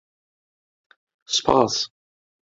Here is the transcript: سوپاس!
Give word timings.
سوپاس! 1.35 1.75